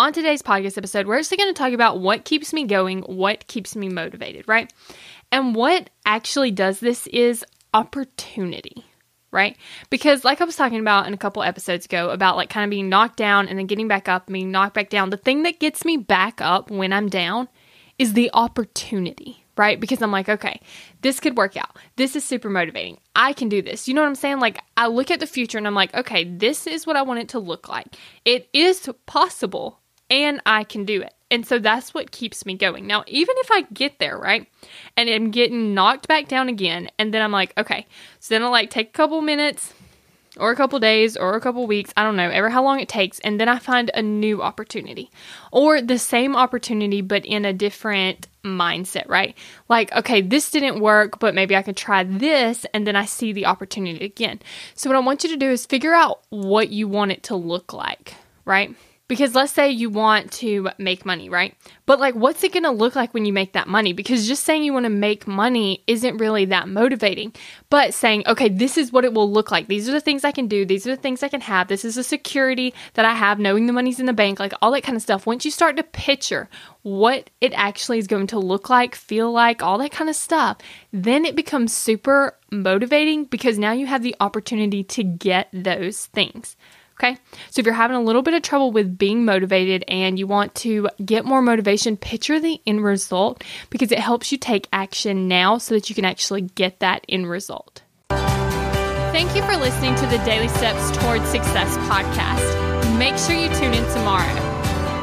[0.00, 3.46] On today's podcast episode, we're actually going to talk about what keeps me going, what
[3.48, 4.72] keeps me motivated, right?
[5.30, 8.82] And what actually does this is opportunity
[9.30, 9.58] right?
[9.90, 12.70] Because, like I was talking about in a couple episodes ago, about like kind of
[12.70, 15.60] being knocked down and then getting back up being knocked back down, the thing that
[15.60, 17.48] gets me back up when I'm down
[17.98, 19.78] is the opportunity, right?
[19.78, 20.62] Because I'm like, okay,
[21.02, 21.76] this could work out.
[21.96, 22.98] This is super motivating.
[23.14, 23.86] I can do this.
[23.86, 24.40] You know what I'm saying?
[24.40, 27.20] Like, I look at the future and I'm like, okay, this is what I want
[27.20, 27.86] it to look like.
[28.24, 29.79] It is possible
[30.10, 31.14] and I can do it.
[31.30, 32.86] And so that's what keeps me going.
[32.86, 34.48] Now, even if I get there, right,
[34.96, 37.86] and I'm getting knocked back down again, and then I'm like, okay,
[38.18, 39.72] so then I'll like take a couple minutes
[40.36, 42.88] or a couple days or a couple weeks, I don't know, ever how long it
[42.88, 45.10] takes, and then I find a new opportunity
[45.52, 49.36] or the same opportunity but in a different mindset, right?
[49.68, 53.32] Like, okay, this didn't work, but maybe I could try this, and then I see
[53.32, 54.40] the opportunity again.
[54.74, 57.36] So, what I want you to do is figure out what you want it to
[57.36, 58.74] look like, right?
[59.10, 61.56] Because let's say you want to make money, right?
[61.84, 63.92] But like, what's it to look like when you make that money?
[63.92, 67.32] Because just saying you want to make money isn't really that motivating.
[67.70, 69.66] But saying, okay, this is what it will look like.
[69.66, 70.64] These are the things I can do.
[70.64, 71.66] These are the things I can have.
[71.66, 74.70] This is the security that I have, knowing the money's in the bank, like all
[74.70, 75.26] that kind of stuff.
[75.26, 76.48] Once you start to picture
[76.82, 80.58] what it actually is going to look like, feel like, all that kind of stuff,
[80.92, 86.56] then it becomes super motivating because now you have the opportunity to get those things.
[87.00, 87.16] Okay.
[87.50, 90.54] So if you're having a little bit of trouble with being motivated and you want
[90.56, 95.56] to get more motivation, picture the end result because it helps you take action now
[95.56, 97.80] so that you can actually get that end result.
[98.10, 102.98] Thank you for listening to the Daily Steps Towards Success podcast.
[102.98, 104.26] Make sure you tune in tomorrow.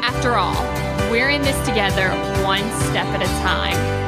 [0.00, 0.62] After all,
[1.10, 2.10] we're in this together,
[2.44, 4.07] one step at a time.